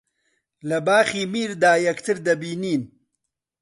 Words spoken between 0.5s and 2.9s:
لە باخی میردا یەکتر دەبینن